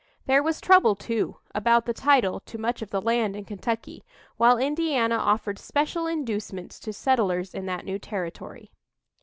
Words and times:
There 0.25 0.41
was 0.41 0.59
trouble, 0.59 0.95
too, 0.95 1.35
about 1.53 1.85
the 1.85 1.93
title 1.93 2.39
to 2.39 2.57
much 2.57 2.81
of 2.81 2.89
the 2.89 2.99
land 3.03 3.35
in 3.35 3.45
Kentucky, 3.45 4.03
while 4.35 4.57
Indiana 4.57 5.15
offered 5.17 5.59
special 5.59 6.07
inducements 6.07 6.79
to 6.79 6.91
settlers 6.91 7.53
in 7.53 7.67
that 7.67 7.85
new 7.85 7.99
territory. 7.99 8.71